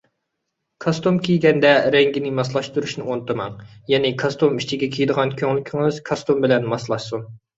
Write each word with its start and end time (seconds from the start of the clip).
كاستۇم 0.85 1.17
كىيگەندە 1.27 1.73
رەڭگىنى 1.95 2.31
ماسلاشتۇرۇشنى 2.39 3.05
ئۇنتۇماڭ، 3.09 3.59
يەنى 3.93 4.11
كاستۇم 4.23 4.57
ئىچىگە 4.63 4.89
كىيىدىغان 4.97 5.35
كۆڭلىكىڭىز 5.45 6.01
كاستۇم 6.11 6.41
بىلەن 6.47 6.69
ماسلاشسۇن. 6.73 7.29